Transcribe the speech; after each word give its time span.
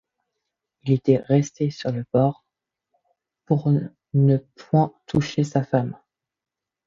Il 0.81 0.93
était 0.93 1.17
resté 1.17 1.69
sur 1.69 1.91
le 1.91 2.03
bord, 2.11 2.43
pour 3.45 3.69
ne 4.15 4.37
point 4.55 4.95
toucher 5.05 5.43
sa 5.43 5.63
femme. 5.63 5.95